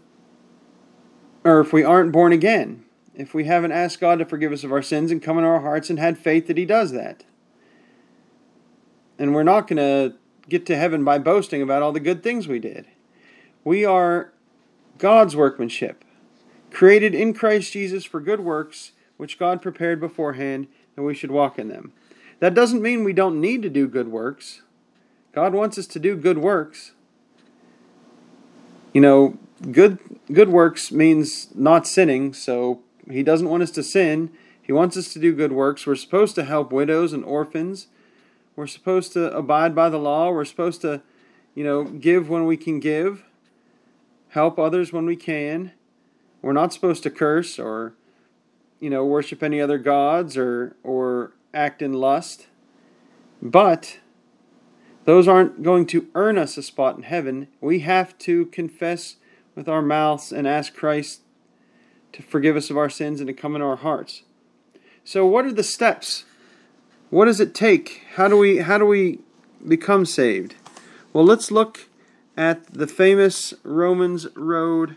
or 1.45 1.61
if 1.61 1.75
we 1.75 1.85
aren't 1.85 2.11
born 2.11 2.33
again. 2.33 2.85
If 3.15 3.35
we 3.35 3.45
haven't 3.45 3.73
asked 3.73 4.01
God 4.01 4.19
to 4.19 4.25
forgive 4.25 4.51
us 4.51 4.65
of 4.65 4.73
our 4.73 4.83
sins 4.83 5.13
and 5.13 5.23
come 5.23 5.37
into 5.37 5.49
our 5.49 5.61
hearts 5.61 5.91
and 5.91 5.99
had 5.99 6.17
faith 6.17 6.47
that 6.47 6.57
He 6.57 6.65
does 6.65 6.93
that. 6.93 7.25
And 9.19 9.35
we're 9.35 9.43
not 9.43 9.69
going 9.69 9.77
to 9.77 10.17
get 10.49 10.65
to 10.67 10.77
heaven 10.77 11.05
by 11.05 11.19
boasting 11.19 11.61
about 11.61 11.83
all 11.83 11.93
the 11.93 12.01
good 12.01 12.23
things 12.23 12.49
we 12.49 12.59
did. 12.59 12.87
We 13.63 13.85
are 13.85 14.33
God's 14.99 15.37
workmanship 15.37 16.04
created 16.75 17.15
in 17.15 17.33
Christ 17.33 17.73
Jesus 17.73 18.05
for 18.05 18.21
good 18.21 18.41
works, 18.41 18.93
which 19.17 19.39
God 19.39 19.63
prepared 19.63 20.01
beforehand, 20.01 20.67
that 20.97 21.03
we 21.03 21.15
should 21.15 21.31
walk 21.31 21.59
in 21.59 21.69
them. 21.69 21.93
That 22.41 22.53
doesn't 22.53 22.83
mean 22.83 23.05
we 23.05 23.13
don't 23.13 23.41
need 23.41 23.63
to 23.63 23.71
do 23.71 23.87
good 23.87 24.09
works. 24.09 24.63
God 25.33 25.55
wants 25.55 25.79
us 25.79 25.87
to 25.89 25.99
do 25.99 26.17
good 26.17 26.39
works. 26.39 26.93
You 28.93 29.01
know, 29.01 29.39
good 29.71 29.99
good 30.33 30.49
works 30.49 30.93
means 30.93 31.49
not 31.55 31.87
sinning, 31.87 32.35
so 32.35 32.81
he 33.09 33.23
doesn't 33.23 33.49
want 33.49 33.63
us 33.63 33.71
to 33.73 33.83
sin. 33.83 34.31
He 34.61 34.73
wants 34.73 34.97
us 34.97 35.13
to 35.13 35.19
do 35.19 35.33
good 35.33 35.53
works. 35.53 35.87
We're 35.87 35.95
supposed 35.95 36.35
to 36.37 36.45
help 36.45 36.73
widows 36.73 37.13
and 37.13 37.25
orphans. 37.25 37.89
We're 38.57 38.67
supposed 38.67 39.13
to 39.15 39.35
abide 39.37 39.75
by 39.75 39.89
the 39.91 39.99
law. 39.99 40.31
We're 40.31 40.45
supposed 40.45 40.81
to, 40.83 41.03
you 41.55 41.65
know, 41.65 41.85
give 41.85 42.29
when 42.29 42.47
we 42.47 42.57
can 42.57 42.81
give, 42.81 43.25
help 44.31 44.59
others 44.59 44.93
when 44.93 45.07
we 45.07 45.17
can. 45.17 45.73
We're 46.45 46.53
not 46.53 46.75
supposed 46.75 47.03
to 47.05 47.11
curse 47.11 47.59
or, 47.59 47.95
you 48.79 48.91
know, 48.91 49.03
worship 49.03 49.43
any 49.43 49.63
other 49.63 49.79
gods 49.79 50.37
or, 50.37 50.77
or 50.83 51.33
act 51.55 51.81
in 51.81 51.95
lust. 51.95 52.49
But 53.41 53.99
those 55.07 55.27
aren't 55.27 55.63
going 55.63 55.87
to 55.87 56.07
earn 56.15 56.37
us 56.37 56.59
a 56.59 56.63
spot 56.63 56.99
in 56.99 57.05
heaven. 57.05 57.49
We 57.63 57.79
have 57.79 58.19
to 58.19 58.45
confess 58.47 59.17
with 59.55 59.71
our 59.71 59.81
mouths 59.81 60.33
and 60.33 60.47
ask 60.47 60.75
Christ 60.75 61.23
to 62.13 62.23
forgive 62.23 62.57
us 62.57 62.69
of 62.69 62.77
our 62.77 62.91
sins 62.91 63.21
and 63.21 63.27
to 63.27 63.33
come 63.33 63.55
into 63.55 63.67
our 63.67 63.77
hearts. 63.77 64.23
So 65.03 65.25
what 65.25 65.47
are 65.47 65.53
the 65.53 65.63
steps? 65.63 66.27
What 67.09 67.25
does 67.25 67.41
it 67.41 67.55
take? 67.55 68.03
How 68.17 68.29
do 68.29 68.37
we 68.37 68.59
how 68.59 68.77
do 68.77 68.85
we 68.85 69.21
become 69.67 70.05
saved? 70.05 70.57
Well, 71.15 71.25
let's 71.25 71.51
look 71.51 71.89
at 72.37 72.67
the 72.67 72.87
famous 72.87 73.55
Romans 73.63 74.27
road 74.37 74.97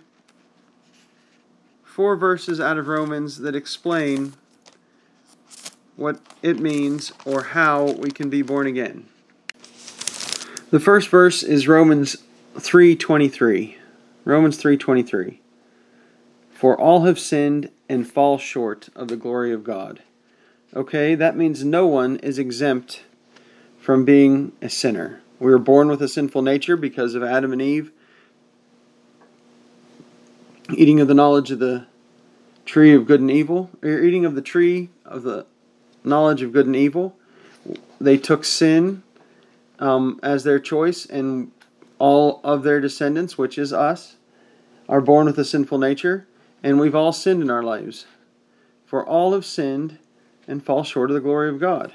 four 1.97 2.15
verses 2.15 2.59
out 2.59 2.77
of 2.77 2.87
Romans 2.87 3.39
that 3.39 3.55
explain 3.55 4.33
what 5.95 6.21
it 6.43 6.59
means 6.59 7.11
or 7.25 7.41
how 7.41 7.85
we 7.93 8.11
can 8.11 8.29
be 8.29 8.43
born 8.43 8.67
again. 8.67 9.07
The 10.69 10.79
first 10.79 11.09
verse 11.09 11.41
is 11.41 11.67
Romans 11.67 12.17
3:23. 12.55 13.77
Romans 14.25 14.57
3:23. 14.57 15.39
For 16.51 16.79
all 16.79 17.05
have 17.05 17.17
sinned 17.17 17.71
and 17.89 18.07
fall 18.07 18.37
short 18.37 18.89
of 18.95 19.07
the 19.07 19.17
glory 19.17 19.51
of 19.51 19.63
God. 19.63 20.03
Okay, 20.75 21.15
that 21.15 21.35
means 21.35 21.65
no 21.65 21.87
one 21.87 22.17
is 22.17 22.37
exempt 22.37 23.05
from 23.79 24.05
being 24.05 24.51
a 24.61 24.69
sinner. 24.69 25.21
We 25.39 25.49
were 25.49 25.57
born 25.57 25.87
with 25.87 26.03
a 26.03 26.07
sinful 26.07 26.43
nature 26.43 26.77
because 26.77 27.15
of 27.15 27.23
Adam 27.23 27.51
and 27.51 27.61
Eve 27.61 27.91
eating 30.73 30.99
of 30.99 31.07
the 31.07 31.13
knowledge 31.13 31.51
of 31.51 31.59
the 31.59 31.85
tree 32.65 32.93
of 32.93 33.05
good 33.05 33.21
and 33.21 33.31
evil, 33.31 33.69
or 33.81 33.99
eating 33.99 34.25
of 34.25 34.35
the 34.35 34.41
tree 34.41 34.89
of 35.05 35.23
the 35.23 35.45
knowledge 36.03 36.41
of 36.41 36.51
good 36.51 36.65
and 36.65 36.75
evil. 36.75 37.15
They 37.99 38.17
took 38.17 38.43
sin 38.43 39.03
um, 39.79 40.19
as 40.21 40.43
their 40.43 40.59
choice, 40.59 41.05
and 41.05 41.51
all 41.99 42.41
of 42.43 42.63
their 42.63 42.79
descendants, 42.79 43.37
which 43.37 43.57
is 43.57 43.73
us, 43.73 44.17
are 44.87 45.01
born 45.01 45.25
with 45.25 45.37
a 45.39 45.45
sinful 45.45 45.77
nature, 45.77 46.27
and 46.63 46.79
we've 46.79 46.95
all 46.95 47.11
sinned 47.11 47.41
in 47.41 47.49
our 47.49 47.63
lives. 47.63 48.05
For 48.85 49.05
all 49.05 49.33
have 49.33 49.45
sinned 49.45 49.99
and 50.47 50.63
fall 50.63 50.83
short 50.83 51.09
of 51.09 51.15
the 51.15 51.21
glory 51.21 51.49
of 51.49 51.59
God. 51.59 51.91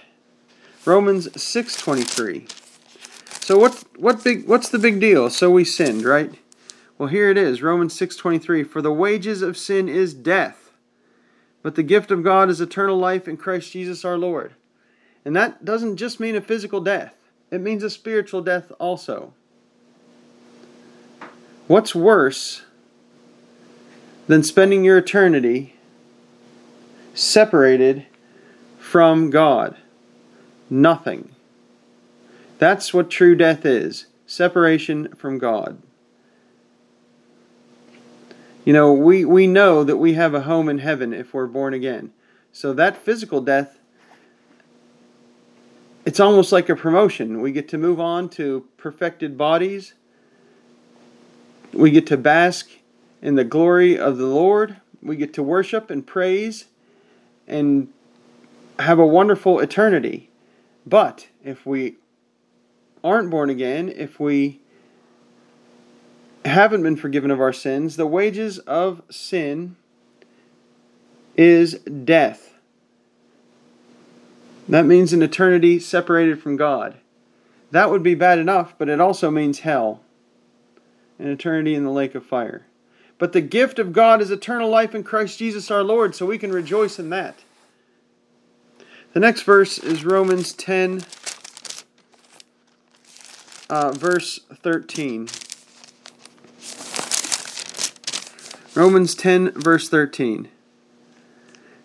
Romans 0.85 1.29
6:23. 1.29 2.49
So 3.41 3.59
what 3.59 3.85
what 3.97 4.23
big 4.23 4.47
what's 4.47 4.69
the 4.69 4.79
big 4.79 5.00
deal? 5.00 5.31
So 5.31 5.50
we 5.50 5.64
sinned, 5.64 6.05
right? 6.05 6.33
Well, 7.02 7.11
here 7.11 7.30
it 7.30 7.37
is, 7.37 7.64
Romans 7.64 7.94
6:23, 7.94 8.62
for 8.62 8.80
the 8.80 8.92
wages 8.92 9.42
of 9.42 9.56
sin 9.56 9.88
is 9.88 10.14
death, 10.14 10.71
but 11.61 11.75
the 11.75 11.82
gift 11.82 12.12
of 12.12 12.23
God 12.23 12.49
is 12.49 12.61
eternal 12.61 12.97
life 12.97 13.26
in 13.26 13.37
Christ 13.37 13.73
Jesus 13.73 14.04
our 14.04 14.16
Lord. 14.16 14.52
And 15.25 15.35
that 15.35 15.64
doesn't 15.64 15.97
just 15.97 16.21
mean 16.21 16.37
a 16.37 16.40
physical 16.40 16.80
death. 16.80 17.16
It 17.50 17.61
means 17.61 17.82
a 17.82 17.90
spiritual 17.90 18.40
death 18.40 18.71
also. 18.78 19.35
What's 21.66 21.92
worse 21.92 22.62
than 24.28 24.44
spending 24.44 24.85
your 24.85 24.99
eternity 24.99 25.75
separated 27.14 28.06
from 28.78 29.28
God? 29.30 29.76
Nothing. 30.71 31.35
That's 32.61 32.94
what 32.94 33.11
true 33.11 33.35
death 33.35 33.66
is 33.66 34.06
separation 34.25 35.09
from 35.16 35.38
God. 35.38 35.82
You 38.64 38.73
know, 38.73 38.92
we, 38.92 39.25
we 39.25 39.47
know 39.47 39.83
that 39.83 39.97
we 39.97 40.14
have 40.14 40.35
a 40.35 40.42
home 40.42 40.69
in 40.69 40.78
heaven 40.78 41.12
if 41.12 41.35
we're 41.35 41.47
born 41.47 41.75
again. 41.75 42.12
So 42.52 42.73
that 42.75 42.97
physical 42.97 43.40
death, 43.40 43.78
it's 46.04 46.21
almost 46.21 46.52
like 46.52 46.69
a 46.69 46.76
promotion. 46.76 47.40
We 47.40 47.50
get 47.50 47.69
to 47.71 47.78
move 47.78 47.99
on 47.99 48.28
to 48.31 48.66
perfected 48.76 49.37
bodies. 49.37 49.95
We 51.73 51.90
get 51.90 52.07
to 52.09 52.16
bask 52.16 52.71
in 53.21 53.35
the 53.35 53.45
glory 53.45 53.99
of 53.99 54.19
the 54.19 54.26
Lord. 54.26 54.76
We 55.02 55.16
get 55.16 55.33
to 55.35 55.42
worship 55.42 55.90
and 55.90 56.07
praise 56.07 56.66
and 57.49 57.88
have 58.78 58.99
a 58.99 59.07
wonderful 59.07 59.59
eternity. 59.59 60.31
But 60.87 61.28
if 61.42 61.66
we 61.66 61.97
aren't 63.02 63.31
born 63.31 63.50
again, 63.50 63.88
if 63.88 64.21
we 64.21 64.61
haven't 66.44 66.82
been 66.82 66.96
forgiven 66.96 67.30
of 67.30 67.40
our 67.40 67.52
sins, 67.52 67.96
the 67.96 68.06
wages 68.06 68.58
of 68.61 69.02
sin 69.11 69.76
is 71.37 71.75
death. 71.80 72.54
That 74.68 74.87
means 74.87 75.12
an 75.12 75.22
eternity 75.22 75.78
separated 75.78 76.40
from 76.42 76.56
God. 76.56 76.96
That 77.70 77.90
would 77.90 78.02
be 78.02 78.14
bad 78.14 78.38
enough, 78.38 78.75
but 78.78 78.88
it 78.88 79.00
also 79.00 79.30
means 79.30 79.61
hell, 79.61 80.02
an 81.18 81.28
eternity 81.28 81.75
in 81.75 81.84
the 81.84 81.90
lake 81.90 82.14
of 82.14 82.25
fire. 82.25 82.66
But 83.18 83.32
the 83.32 83.40
gift 83.40 83.78
of 83.78 83.92
God 83.92 84.20
is 84.20 84.30
eternal 84.30 84.68
life 84.68 84.94
in 84.94 85.04
Christ 85.04 85.38
Jesus 85.38 85.70
our 85.70 85.82
Lord, 85.82 86.14
so 86.14 86.26
we 86.26 86.38
can 86.38 86.52
rejoice 86.52 86.99
in 86.99 87.11
that. 87.11 87.37
The 89.12 89.20
next 89.20 89.42
verse 89.42 89.78
is 89.78 90.04
Romans 90.04 90.52
10, 90.52 91.04
uh, 93.68 93.92
verse 93.92 94.40
13. 94.54 95.28
Romans 98.75 99.14
10, 99.14 99.52
verse 99.52 99.88
13. 99.91 100.49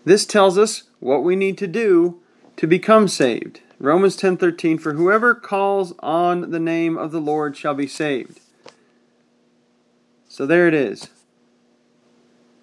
This 0.06 0.26
tells 0.26 0.58
us 0.58 0.84
what 1.00 1.24
we 1.24 1.36
need 1.36 1.58
to 1.58 1.68
do 1.68 2.22
to 2.56 2.66
become 2.66 3.10
saved. 3.10 3.60
Romans 3.78 4.16
10:13 4.16 4.80
For 4.80 4.94
whoever 4.94 5.36
calls 5.36 5.94
on 6.00 6.52
the 6.52 6.60
name 6.60 6.98
of 6.98 7.12
the 7.12 7.20
Lord 7.20 7.58
shall 7.58 7.74
be 7.74 7.88
saved. 7.88 8.40
So 10.30 10.46
there 10.46 10.68
it 10.68 10.74
is. 10.74 11.10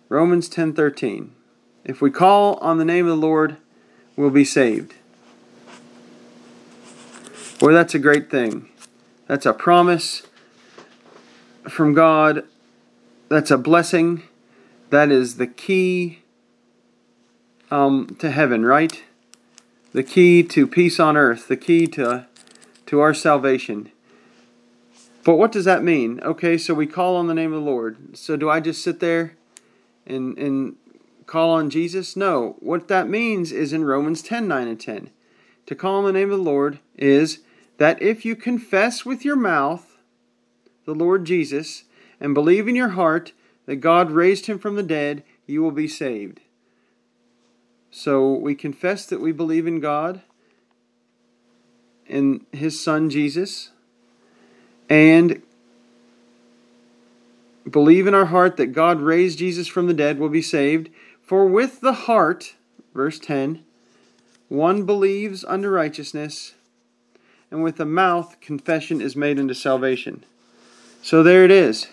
Romans 0.09 0.49
10:13. 0.49 1.33
If 1.85 2.01
we 2.01 2.11
call 2.11 2.55
on 2.63 2.79
the 2.79 2.85
name 2.85 3.07
of 3.07 3.11
the 3.11 3.27
Lord, 3.27 3.59
we'll 4.17 4.31
be 4.31 4.45
saved. 4.45 4.95
Boy, 7.59 7.73
that's 7.73 7.95
a 7.95 7.99
great 7.99 8.31
thing. 8.31 8.71
That's 9.27 9.47
a 9.47 9.53
promise 9.53 10.23
from 11.69 11.93
God 11.93 12.45
that's 13.29 13.51
a 13.51 13.59
blessing. 13.59 14.23
that 14.91 15.11
is 15.11 15.37
the 15.37 15.47
key 15.47 16.21
um, 17.71 18.17
to 18.19 18.31
heaven, 18.31 18.65
right? 18.65 19.03
The 19.93 20.03
key 20.03 20.43
to 20.43 20.67
peace 20.67 21.01
on 21.01 21.17
earth, 21.17 21.49
the 21.49 21.57
key 21.57 21.87
to 21.89 22.27
to 22.87 23.01
our 23.01 23.15
salvation. 23.15 23.91
But 25.25 25.37
what 25.37 25.53
does 25.53 25.65
that 25.65 25.83
mean? 25.83 26.21
Okay, 26.23 26.59
so 26.59 26.75
we 26.75 26.87
call 26.87 27.17
on 27.17 27.29
the 27.29 27.35
name 27.35 27.53
of 27.53 27.65
the 27.65 27.71
Lord. 27.71 28.17
So 28.17 28.37
do 28.37 28.51
I 28.51 28.61
just 28.61 28.83
sit 28.83 29.01
there 29.01 29.37
and 30.07 30.37
and 30.39 30.77
call 31.27 31.51
on 31.51 31.71
Jesus? 31.71 32.17
No. 32.17 32.57
What 32.61 32.89
that 32.89 33.09
means 33.09 33.51
is 33.51 33.73
in 33.73 33.85
Romans 33.85 34.23
10 34.23 34.47
9 34.47 34.69
and 34.69 34.81
10. 34.81 35.11
To 35.67 35.75
call 35.75 35.97
on 35.97 36.05
the 36.05 36.13
name 36.13 36.31
of 36.31 36.39
the 36.39 36.45
Lord 36.45 36.79
is 36.97 37.41
that 37.79 38.01
if 38.03 38.25
you 38.25 38.37
confess 38.37 39.05
with 39.05 39.25
your 39.25 39.37
mouth 39.37 39.97
the 40.85 40.95
Lord 40.95 41.25
Jesus 41.25 41.85
and 42.21 42.35
believe 42.35 42.69
in 42.69 42.77
your 42.77 42.91
heart 42.91 43.33
that 43.67 43.77
God 43.77 44.11
raised 44.11 44.47
him 44.47 44.59
from 44.59 44.77
the 44.77 44.83
dead, 44.83 45.23
you 45.47 45.63
will 45.63 45.71
be 45.71 45.89
saved. 45.89 46.41
So 47.91 48.33
we 48.33 48.55
confess 48.55 49.07
that 49.07 49.21
we 49.21 49.33
believe 49.33 49.67
in 49.67 49.81
God 49.81 50.23
in 52.07 52.45
his 52.53 52.83
son 52.83 53.09
Jesus 53.09 53.71
and 54.89 55.43
believe 57.71 58.07
in 58.07 58.15
our 58.15 58.27
heart 58.27 58.57
that 58.57 58.73
God 58.73 59.01
raised 59.01 59.39
Jesus 59.39 59.67
from 59.69 59.87
the 59.87 59.95
dead 59.95 60.19
will 60.19 60.29
be 60.29 60.43
saved. 60.43 60.91
For 61.23 61.47
with 61.47 61.81
the 61.81 61.93
heart, 61.93 62.55
verse 62.95 63.19
10, 63.19 63.65
one 64.49 64.85
believes 64.85 65.45
unto 65.45 65.69
righteousness, 65.69 66.55
and 67.51 67.63
with 67.63 67.77
the 67.77 67.87
mouth 67.87 68.41
confession 68.41 69.01
is 69.01 69.17
made 69.17 69.39
unto 69.39 69.55
salvation. 69.55 70.25
So 71.03 71.23
there 71.23 71.45
it 71.45 71.51
is. 71.51 71.89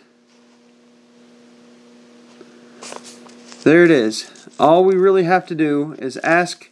There 3.63 3.83
it 3.83 3.91
is. 3.91 4.49
All 4.59 4.83
we 4.83 4.95
really 4.95 5.23
have 5.23 5.45
to 5.45 5.53
do 5.53 5.95
is 5.99 6.17
ask 6.17 6.69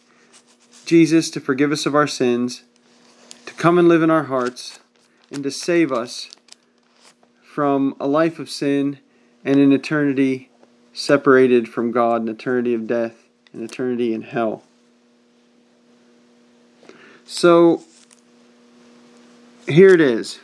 Jesus 0.86 1.29
to 1.29 1.39
forgive 1.39 1.72
us 1.72 1.86
of 1.86 1.93
our 1.93 2.08
sins, 2.08 2.63
to 3.46 3.53
come 3.53 3.77
and 3.77 3.88
live 3.88 4.01
in 4.01 4.10
our 4.10 4.24
hearts, 4.24 4.79
and 5.31 5.43
to 5.43 5.51
save 5.51 5.91
us 5.91 6.31
from 7.43 7.96
a 8.00 8.08
life 8.08 8.39
of 8.39 8.50
sin 8.50 8.98
and 9.46 9.60
an 9.60 9.72
eternity 9.72 10.50
separated 10.91 11.69
from 11.69 11.91
God, 11.91 12.24
an 12.24 12.27
eternity 12.27 12.74
of 12.74 12.88
death, 12.88 13.27
an 13.53 13.63
eternity 13.63 14.12
in 14.12 14.24
hell. 14.24 14.63
So, 17.25 17.84
here 19.67 19.93
it 19.93 20.01
is. 20.01 20.39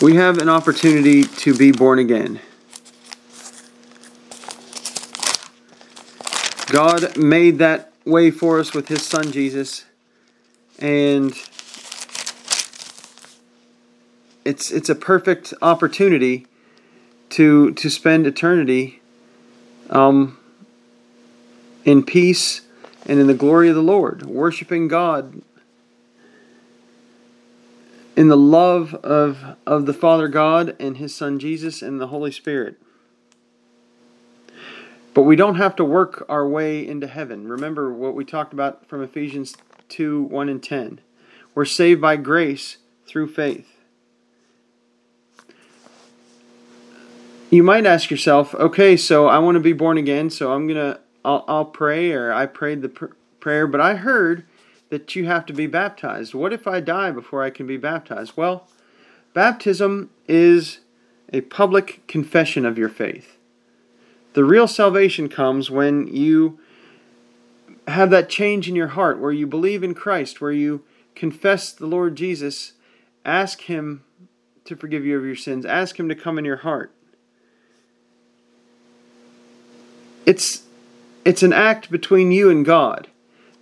We 0.00 0.14
have 0.14 0.38
an 0.38 0.48
opportunity 0.48 1.25
to 1.46 1.56
be 1.56 1.70
born 1.70 2.00
again. 2.00 2.40
God 6.72 7.16
made 7.16 7.58
that 7.58 7.92
way 8.04 8.32
for 8.32 8.58
us 8.58 8.74
with 8.74 8.88
His 8.88 9.06
Son 9.06 9.30
Jesus, 9.30 9.84
and 10.80 11.32
it's 14.44 14.72
it's 14.72 14.88
a 14.88 14.96
perfect 14.96 15.54
opportunity 15.62 16.48
to 17.28 17.72
to 17.74 17.90
spend 17.90 18.26
eternity 18.26 19.00
um, 19.88 20.36
in 21.84 22.02
peace 22.02 22.62
and 23.06 23.20
in 23.20 23.28
the 23.28 23.34
glory 23.34 23.68
of 23.68 23.76
the 23.76 23.84
Lord, 23.84 24.26
worshiping 24.26 24.88
God 24.88 25.42
in 28.16 28.28
the 28.28 28.36
love 28.36 28.94
of, 28.94 29.56
of 29.66 29.84
the 29.84 29.92
Father 29.92 30.26
God 30.26 30.74
and 30.80 30.96
His 30.96 31.14
Son 31.14 31.38
Jesus 31.38 31.82
and 31.82 32.00
the 32.00 32.06
Holy 32.06 32.32
Spirit. 32.32 32.80
But 35.12 35.22
we 35.22 35.36
don't 35.36 35.56
have 35.56 35.76
to 35.76 35.84
work 35.84 36.24
our 36.28 36.48
way 36.48 36.86
into 36.86 37.06
heaven. 37.06 37.46
Remember 37.46 37.92
what 37.92 38.14
we 38.14 38.24
talked 38.24 38.52
about 38.52 38.88
from 38.88 39.02
Ephesians 39.02 39.54
2 39.90 40.22
1 40.24 40.48
and 40.48 40.62
10. 40.62 41.00
We're 41.54 41.64
saved 41.64 42.00
by 42.00 42.16
grace 42.16 42.78
through 43.06 43.28
faith. 43.28 43.72
You 47.50 47.62
might 47.62 47.86
ask 47.86 48.10
yourself, 48.10 48.54
okay, 48.56 48.96
so 48.96 49.28
I 49.28 49.38
want 49.38 49.54
to 49.54 49.60
be 49.60 49.72
born 49.72 49.98
again, 49.98 50.30
so 50.30 50.52
I'm 50.52 50.66
going 50.66 50.94
to, 50.94 51.00
I'll, 51.24 51.44
I'll 51.46 51.64
pray, 51.64 52.12
or 52.12 52.32
I 52.32 52.46
prayed 52.46 52.82
the 52.82 52.88
pr- 52.88 53.06
prayer, 53.40 53.66
but 53.66 53.80
I 53.80 53.94
heard 53.94 54.44
that 54.90 55.16
you 55.16 55.26
have 55.26 55.46
to 55.46 55.52
be 55.52 55.66
baptized. 55.66 56.34
What 56.34 56.52
if 56.52 56.66
I 56.66 56.80
die 56.80 57.10
before 57.10 57.42
I 57.42 57.50
can 57.50 57.66
be 57.66 57.76
baptized? 57.76 58.34
Well, 58.36 58.68
baptism 59.34 60.10
is 60.28 60.80
a 61.32 61.40
public 61.42 62.06
confession 62.06 62.64
of 62.64 62.78
your 62.78 62.88
faith. 62.88 63.36
The 64.34 64.44
real 64.44 64.68
salvation 64.68 65.28
comes 65.28 65.70
when 65.70 66.06
you 66.08 66.58
have 67.88 68.10
that 68.10 68.28
change 68.28 68.68
in 68.68 68.76
your 68.76 68.88
heart, 68.88 69.18
where 69.18 69.32
you 69.32 69.46
believe 69.46 69.82
in 69.82 69.94
Christ, 69.94 70.40
where 70.40 70.52
you 70.52 70.82
confess 71.14 71.72
the 71.72 71.86
Lord 71.86 72.16
Jesus, 72.16 72.72
ask 73.24 73.62
Him 73.62 74.04
to 74.64 74.76
forgive 74.76 75.04
you 75.04 75.16
of 75.16 75.24
your 75.24 75.36
sins, 75.36 75.64
ask 75.64 75.98
Him 75.98 76.08
to 76.08 76.14
come 76.14 76.38
in 76.38 76.44
your 76.44 76.58
heart. 76.58 76.92
It's 80.26 80.64
it's 81.24 81.42
an 81.42 81.52
act 81.52 81.90
between 81.90 82.30
you 82.30 82.50
and 82.50 82.64
God. 82.64 83.08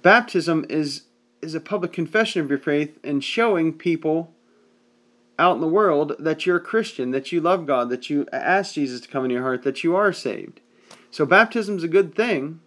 Baptism 0.03 0.67
is 0.69 1.03
is 1.45 1.55
a 1.55 1.61
public 1.61 1.93
confession 1.93 2.43
of 2.43 2.51
your 2.51 2.59
faith 2.59 2.99
and 3.05 3.23
showing 3.23 3.73
people 3.73 4.33
out 5.39 5.57
in 5.57 5.61
the 5.61 5.69
world 5.69 6.15
that 6.19 6.47
you're 6.47 6.57
a 6.57 6.61
Christian, 6.61 7.11
that 7.11 7.33
you 7.33 7.41
love 7.41 7.67
God, 7.67 7.91
that 7.91 8.09
you 8.09 8.27
ask 8.33 8.75
Jesus 8.75 9.01
to 9.03 9.09
come 9.09 9.25
in 9.25 9.31
your 9.31 9.43
heart, 9.43 9.63
that 9.63 9.83
you 9.83 9.97
are 9.97 10.13
saved. 10.13 10.61
So 11.11 11.27
baptism 11.27 11.77
is 11.77 11.83
a 11.83 11.89
good 11.89 12.15
thing, 12.15 12.61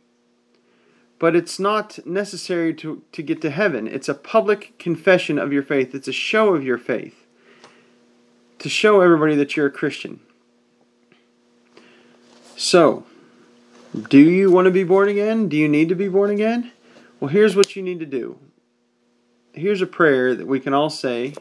but 1.19 1.35
it's 1.35 1.59
not 1.59 2.05
necessary 2.05 2.73
to, 2.75 3.03
to 3.11 3.23
get 3.23 3.41
to 3.41 3.49
heaven. 3.49 3.87
It's 3.87 4.09
a 4.09 4.13
public 4.13 4.77
confession 4.77 5.37
of 5.37 5.51
your 5.51 5.63
faith, 5.63 5.95
it's 5.95 6.07
a 6.07 6.13
show 6.13 6.53
of 6.53 6.63
your 6.63 6.77
faith 6.77 7.25
to 8.59 8.69
show 8.69 9.01
everybody 9.01 9.35
that 9.35 9.55
you're 9.55 9.67
a 9.67 9.71
Christian. 9.71 10.19
So, 12.55 13.05
do 14.09 14.17
you 14.17 14.51
want 14.51 14.65
to 14.65 14.71
be 14.71 14.83
born 14.83 15.09
again? 15.09 15.47
Do 15.47 15.55
you 15.55 15.69
need 15.69 15.89
to 15.89 15.95
be 15.95 16.07
born 16.07 16.31
again? 16.31 16.71
Well, 17.19 17.29
here's 17.29 17.55
what 17.55 17.75
you 17.75 17.83
need 17.83 17.99
to 17.99 18.05
do 18.05 18.37
here's 19.57 19.81
a 19.81 19.87
prayer 19.87 20.35
that 20.35 20.45
we 20.45 20.59
can 20.59 20.73
all 20.73 20.89
say 20.89 21.33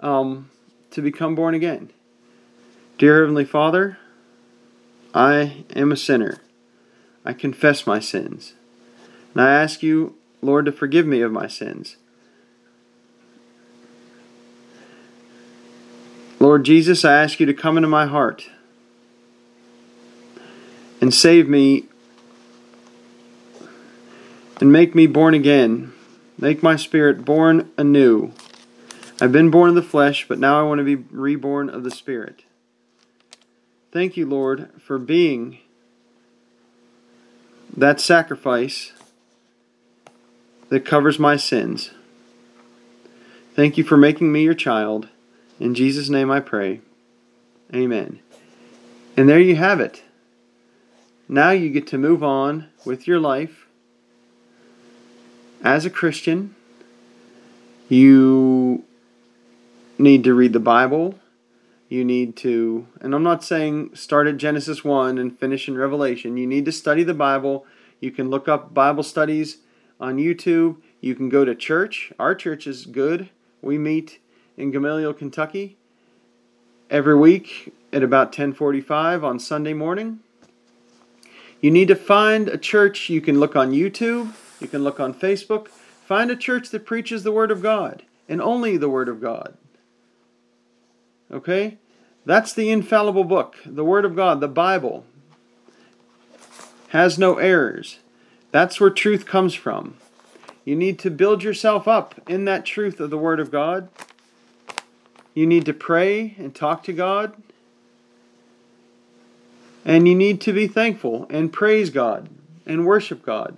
um, 0.00 0.50
to 0.90 1.00
become 1.00 1.34
born 1.34 1.54
again. 1.54 1.90
Dear 2.98 3.20
Heavenly 3.20 3.44
Father, 3.44 3.98
I 5.14 5.64
am 5.74 5.92
a 5.92 5.96
sinner. 5.96 6.42
I 7.24 7.32
confess 7.32 7.86
my 7.86 8.00
sins. 8.00 8.54
And 9.32 9.42
I 9.42 9.52
ask 9.52 9.82
you, 9.82 10.16
Lord, 10.42 10.66
to 10.66 10.72
forgive 10.72 11.06
me 11.06 11.20
of 11.20 11.30
my 11.30 11.46
sins. 11.46 11.96
Lord 16.40 16.64
Jesus, 16.64 17.04
I 17.04 17.22
ask 17.22 17.38
you 17.40 17.46
to 17.46 17.54
come 17.54 17.76
into 17.76 17.88
my 17.88 18.06
heart 18.06 18.50
and 21.00 21.14
save 21.14 21.48
me 21.48 21.84
and 24.60 24.72
make 24.72 24.94
me 24.94 25.06
born 25.06 25.34
again 25.34 25.92
Make 26.38 26.62
my 26.62 26.76
spirit 26.76 27.24
born 27.24 27.70
anew. 27.78 28.32
I've 29.20 29.32
been 29.32 29.50
born 29.50 29.70
of 29.70 29.74
the 29.74 29.82
flesh, 29.82 30.28
but 30.28 30.38
now 30.38 30.60
I 30.60 30.62
want 30.64 30.78
to 30.78 30.84
be 30.84 30.96
reborn 30.96 31.70
of 31.70 31.82
the 31.82 31.90
spirit. 31.90 32.44
Thank 33.90 34.16
you, 34.16 34.26
Lord, 34.26 34.68
for 34.78 34.98
being 34.98 35.58
that 37.74 38.00
sacrifice 38.00 38.92
that 40.68 40.84
covers 40.84 41.18
my 41.18 41.36
sins. 41.36 41.90
Thank 43.54 43.78
you 43.78 43.84
for 43.84 43.96
making 43.96 44.30
me 44.30 44.42
your 44.42 44.54
child. 44.54 45.08
In 45.58 45.74
Jesus' 45.74 46.10
name 46.10 46.30
I 46.30 46.40
pray. 46.40 46.82
Amen. 47.74 48.20
And 49.16 49.28
there 49.28 49.40
you 49.40 49.56
have 49.56 49.80
it. 49.80 50.02
Now 51.28 51.50
you 51.50 51.70
get 51.70 51.86
to 51.88 51.98
move 51.98 52.22
on 52.22 52.68
with 52.84 53.08
your 53.08 53.18
life 53.18 53.65
as 55.62 55.84
a 55.84 55.90
Christian, 55.90 56.54
you 57.88 58.84
need 59.98 60.24
to 60.24 60.34
read 60.34 60.52
the 60.52 60.60
Bible. 60.60 61.18
You 61.88 62.04
need 62.04 62.36
to, 62.38 62.86
and 63.00 63.14
I'm 63.14 63.22
not 63.22 63.44
saying 63.44 63.94
start 63.94 64.26
at 64.26 64.38
Genesis 64.38 64.84
1 64.84 65.18
and 65.18 65.38
finish 65.38 65.68
in 65.68 65.78
Revelation. 65.78 66.36
You 66.36 66.46
need 66.46 66.64
to 66.64 66.72
study 66.72 67.04
the 67.04 67.14
Bible. 67.14 67.64
You 68.00 68.10
can 68.10 68.28
look 68.28 68.48
up 68.48 68.74
Bible 68.74 69.04
studies 69.04 69.58
on 70.00 70.16
YouTube. 70.16 70.76
You 71.00 71.14
can 71.14 71.28
go 71.28 71.44
to 71.44 71.54
church. 71.54 72.12
Our 72.18 72.34
church 72.34 72.66
is 72.66 72.86
good. 72.86 73.30
We 73.62 73.78
meet 73.78 74.18
in 74.56 74.72
Gamaliel, 74.72 75.14
Kentucky 75.14 75.76
every 76.90 77.16
week 77.16 77.72
at 77.92 78.02
about 78.02 78.32
10:45 78.32 79.24
on 79.24 79.38
Sunday 79.38 79.72
morning. 79.72 80.20
You 81.60 81.70
need 81.70 81.88
to 81.88 81.96
find 81.96 82.48
a 82.48 82.58
church 82.58 83.08
you 83.08 83.20
can 83.20 83.40
look 83.40 83.56
on 83.56 83.72
YouTube 83.72 84.32
you 84.60 84.68
can 84.68 84.84
look 84.84 85.00
on 85.00 85.14
Facebook. 85.14 85.68
Find 85.68 86.30
a 86.30 86.36
church 86.36 86.70
that 86.70 86.86
preaches 86.86 87.22
the 87.22 87.32
Word 87.32 87.50
of 87.50 87.62
God 87.62 88.02
and 88.28 88.40
only 88.40 88.76
the 88.76 88.88
Word 88.88 89.08
of 89.08 89.20
God. 89.20 89.56
Okay? 91.32 91.78
That's 92.24 92.52
the 92.52 92.70
infallible 92.70 93.24
book, 93.24 93.56
the 93.64 93.84
Word 93.84 94.04
of 94.04 94.16
God, 94.16 94.40
the 94.40 94.48
Bible. 94.48 95.04
Has 96.88 97.18
no 97.18 97.36
errors. 97.36 97.98
That's 98.50 98.80
where 98.80 98.90
truth 98.90 99.26
comes 99.26 99.54
from. 99.54 99.96
You 100.64 100.74
need 100.74 100.98
to 101.00 101.10
build 101.10 101.42
yourself 101.42 101.86
up 101.86 102.20
in 102.28 102.44
that 102.46 102.64
truth 102.64 103.00
of 103.00 103.10
the 103.10 103.18
Word 103.18 103.38
of 103.38 103.50
God. 103.50 103.88
You 105.34 105.46
need 105.46 105.66
to 105.66 105.74
pray 105.74 106.34
and 106.38 106.54
talk 106.54 106.82
to 106.84 106.92
God. 106.92 107.34
And 109.84 110.08
you 110.08 110.14
need 110.14 110.40
to 110.42 110.52
be 110.52 110.66
thankful 110.66 111.26
and 111.30 111.52
praise 111.52 111.90
God 111.90 112.28
and 112.66 112.86
worship 112.86 113.24
God. 113.24 113.56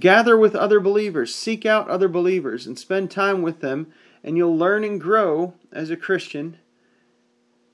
Gather 0.00 0.36
with 0.36 0.56
other 0.56 0.80
believers, 0.80 1.34
seek 1.34 1.66
out 1.66 1.88
other 1.88 2.08
believers, 2.08 2.66
and 2.66 2.78
spend 2.78 3.10
time 3.10 3.42
with 3.42 3.60
them, 3.60 3.92
and 4.24 4.36
you'll 4.36 4.56
learn 4.56 4.82
and 4.82 5.00
grow 5.00 5.54
as 5.70 5.90
a 5.90 5.96
Christian, 5.96 6.56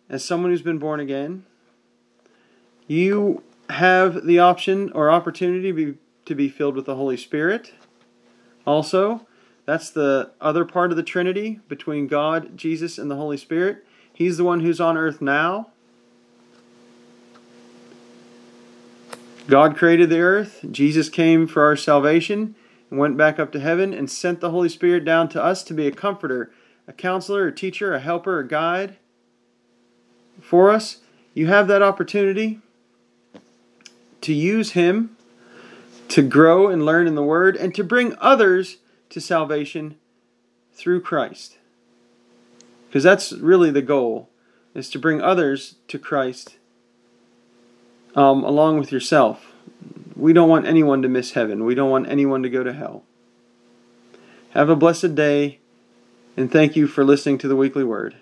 as 0.08 0.24
someone 0.24 0.50
who's 0.50 0.62
been 0.62 0.78
born 0.78 0.98
again. 0.98 1.44
You 2.88 3.42
have 3.70 4.26
the 4.26 4.40
option 4.40 4.90
or 4.92 5.10
opportunity 5.10 5.68
to 5.68 5.72
be, 5.72 5.98
to 6.24 6.34
be 6.34 6.48
filled 6.48 6.74
with 6.74 6.86
the 6.86 6.96
Holy 6.96 7.16
Spirit. 7.16 7.72
Also, 8.66 9.26
that's 9.64 9.90
the 9.90 10.32
other 10.40 10.64
part 10.64 10.90
of 10.90 10.96
the 10.96 11.02
Trinity 11.02 11.60
between 11.68 12.08
God, 12.08 12.56
Jesus, 12.56 12.98
and 12.98 13.10
the 13.10 13.16
Holy 13.16 13.36
Spirit. 13.36 13.84
He's 14.12 14.36
the 14.36 14.44
one 14.44 14.60
who's 14.60 14.80
on 14.80 14.96
earth 14.96 15.20
now. 15.20 15.70
God 19.48 19.76
created 19.76 20.10
the 20.10 20.20
earth. 20.20 20.64
Jesus 20.72 21.08
came 21.08 21.46
for 21.46 21.64
our 21.64 21.76
salvation 21.76 22.56
and 22.90 22.98
went 22.98 23.16
back 23.16 23.38
up 23.38 23.52
to 23.52 23.60
heaven 23.60 23.94
and 23.94 24.10
sent 24.10 24.40
the 24.40 24.50
Holy 24.50 24.68
Spirit 24.68 25.04
down 25.04 25.28
to 25.28 25.42
us 25.42 25.62
to 25.64 25.74
be 25.74 25.86
a 25.86 25.92
comforter, 25.92 26.50
a 26.88 26.92
counselor, 26.92 27.46
a 27.46 27.54
teacher, 27.54 27.94
a 27.94 28.00
helper, 28.00 28.40
a 28.40 28.46
guide 28.46 28.96
for 30.40 30.70
us. 30.70 30.98
You 31.32 31.46
have 31.46 31.68
that 31.68 31.82
opportunity 31.82 32.60
to 34.22 34.32
use 34.32 34.72
Him 34.72 35.16
to 36.08 36.22
grow 36.22 36.68
and 36.68 36.84
learn 36.84 37.06
in 37.06 37.14
the 37.14 37.22
Word 37.22 37.56
and 37.56 37.72
to 37.76 37.84
bring 37.84 38.16
others 38.20 38.78
to 39.10 39.20
salvation 39.20 39.96
through 40.72 41.02
Christ. 41.02 41.58
Because 42.88 43.04
that's 43.04 43.32
really 43.32 43.70
the 43.70 43.82
goal, 43.82 44.28
is 44.74 44.90
to 44.90 44.98
bring 44.98 45.20
others 45.20 45.76
to 45.86 45.98
Christ 45.98 46.56
um, 48.16 48.42
along 48.42 48.78
with 48.78 48.90
yourself. 48.90 49.52
We 50.16 50.32
don't 50.32 50.48
want 50.48 50.66
anyone 50.66 51.02
to 51.02 51.08
miss 51.08 51.32
heaven. 51.32 51.64
We 51.64 51.74
don't 51.74 51.90
want 51.90 52.08
anyone 52.08 52.42
to 52.42 52.48
go 52.48 52.64
to 52.64 52.72
hell. 52.72 53.04
Have 54.50 54.70
a 54.70 54.74
blessed 54.76 55.14
day, 55.14 55.60
and 56.36 56.50
thank 56.50 56.74
you 56.74 56.86
for 56.86 57.04
listening 57.04 57.38
to 57.38 57.48
the 57.48 57.56
weekly 57.56 57.84
word. 57.84 58.16